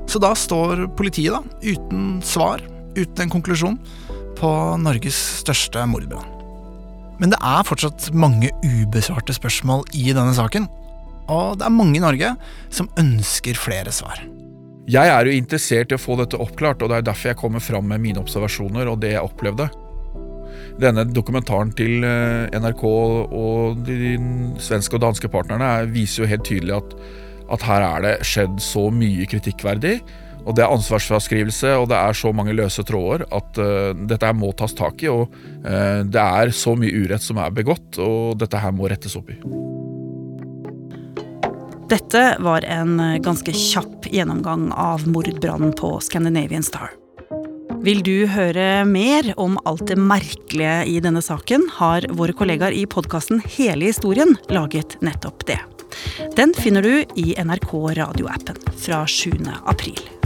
Så 0.09 0.21
da 0.21 0.35
står 0.37 0.85
politiet, 0.99 1.33
da, 1.33 1.41
uten 1.63 2.19
svar, 2.25 2.61
uten 2.97 3.25
en 3.25 3.33
konklusjon, 3.33 3.79
på 4.39 4.51
Norges 4.79 5.17
største 5.41 5.87
mordbrann. 5.89 6.38
Men 7.19 7.33
det 7.33 7.39
er 7.43 7.67
fortsatt 7.67 8.09
mange 8.15 8.51
ubesvarte 8.63 9.35
spørsmål 9.35 9.83
i 9.97 10.09
denne 10.15 10.33
saken. 10.35 10.69
Og 11.29 11.59
det 11.59 11.67
er 11.67 11.75
mange 11.75 11.99
i 11.99 12.03
Norge 12.03 12.33
som 12.73 12.89
ønsker 12.99 13.59
flere 13.59 13.91
svar. 13.93 14.23
Jeg 14.89 15.11
er 15.11 15.27
jo 15.27 15.35
interessert 15.37 15.91
i 15.91 15.97
å 15.99 16.01
få 16.01 16.15
dette 16.17 16.39
oppklart, 16.41 16.81
og 16.81 16.89
det 16.89 16.97
er 16.97 17.09
derfor 17.11 17.29
jeg 17.29 17.37
kommer 17.37 17.61
fram 17.61 17.85
med 17.91 18.01
mine 18.01 18.23
observasjoner 18.23 18.89
og 18.89 19.03
det 19.03 19.13
jeg 19.13 19.27
opplevde. 19.27 19.67
Denne 20.81 21.03
dokumentaren 21.05 21.73
til 21.77 22.05
eh, 22.07 22.49
NRK 22.57 22.83
og 22.87 23.83
de 23.85 24.15
svenske 24.63 24.95
og 24.97 25.03
danske 25.03 25.29
partnerne 25.29 25.69
viser 25.91 26.23
jo 26.23 26.31
helt 26.31 26.47
tydelig 26.47 26.77
at, 26.79 26.95
at 27.53 27.67
her 27.67 27.85
er 27.85 28.05
det 28.05 28.15
skjedd 28.25 28.57
så 28.63 28.87
mye 28.95 29.27
kritikkverdig 29.29 29.99
og 30.45 30.55
det 30.55 30.63
er 30.63 30.73
ansvarsfraskrivelse, 30.73 31.73
og 31.77 31.89
det 31.91 31.97
er 31.99 32.17
så 32.17 32.31
mange 32.35 32.55
løse 32.57 32.85
tråder 32.87 33.25
at 33.35 33.59
uh, 33.61 33.91
dette 33.93 34.25
her 34.25 34.37
må 34.37 34.51
tas 34.57 34.75
tak 34.77 35.03
i. 35.03 35.11
Og 35.11 35.27
uh, 35.65 36.01
det 36.05 36.23
er 36.23 36.53
så 36.55 36.75
mye 36.79 37.03
urett 37.03 37.25
som 37.25 37.41
er 37.41 37.53
begått, 37.55 37.99
og 38.01 38.39
dette 38.41 38.61
her 38.61 38.73
må 38.75 38.89
rettes 38.89 39.17
opp 39.19 39.33
i. 39.33 39.39
Dette 41.89 42.23
var 42.45 42.65
en 42.69 42.99
ganske 43.25 43.49
kjapp 43.49 44.11
gjennomgang 44.13 44.67
av 44.77 45.07
mordbrannen 45.09 45.73
på 45.73 45.95
Scandinavian 46.05 46.65
Star. 46.65 46.93
Vil 47.79 48.01
du 48.03 48.27
høre 48.27 48.83
mer 48.85 49.31
om 49.39 49.55
alt 49.69 49.85
det 49.87 49.95
merkelige 49.97 50.83
i 50.91 50.97
denne 51.01 51.23
saken, 51.23 51.63
har 51.79 52.05
våre 52.11 52.35
kollegaer 52.35 52.75
i 52.75 52.83
podkasten 52.89 53.39
Hele 53.55 53.87
historien 53.87 54.35
laget 54.51 54.97
nettopp 55.05 55.47
det. 55.47 55.61
Den 56.35 56.53
finner 56.53 56.83
du 56.83 57.05
i 57.15 57.31
NRK 57.39 57.73
radioappen 58.03 58.59
fra 58.83 59.05
7. 59.07 59.31
april. 59.63 60.18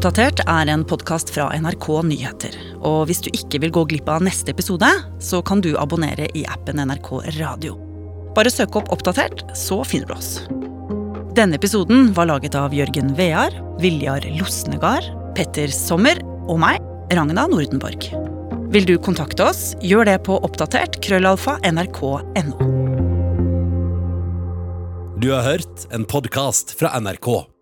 Oppdatert 0.00 0.40
er 0.48 0.68
en 0.72 0.80
podkast 0.88 1.28
fra 1.28 1.50
NRK 1.60 1.86
Nyheter. 2.08 2.54
Og 2.88 3.02
hvis 3.10 3.18
du 3.20 3.26
ikke 3.36 3.58
vil 3.60 3.72
gå 3.76 3.82
glipp 3.90 4.06
av 4.08 4.22
neste 4.24 4.54
episode, 4.54 4.88
så 5.20 5.42
kan 5.44 5.60
du 5.60 5.74
abonnere 5.76 6.24
i 6.32 6.46
appen 6.48 6.80
NRK 6.80 7.10
Radio. 7.36 7.74
Bare 8.32 8.48
søk 8.48 8.78
opp 8.80 8.88
Oppdatert, 8.96 9.42
så 9.52 9.82
finner 9.84 10.08
du 10.08 10.14
oss. 10.16 10.30
Denne 11.36 11.60
episoden 11.60 12.14
var 12.16 12.30
laget 12.32 12.56
av 12.56 12.72
Jørgen 12.72 13.12
Vear, 13.20 13.52
Viljar 13.84 14.24
Losnegard, 14.38 15.04
Petter 15.36 15.68
Sommer 15.68 16.24
og 16.48 16.56
meg, 16.64 16.80
Ragna 17.12 17.44
Nordenborg. 17.52 18.08
Vil 18.72 18.88
du 18.88 18.96
kontakte 19.04 19.50
oss, 19.52 19.74
gjør 19.84 20.08
det 20.08 20.18
på 20.24 20.40
oppdatert 20.40 20.96
krøllalfa 21.04 21.60
nrk.no. 21.74 22.72
Du 25.20 25.28
har 25.36 25.44
hørt 25.44 25.90
en 25.92 26.08
podkast 26.08 26.72
fra 26.80 26.96
NRK. 26.96 27.49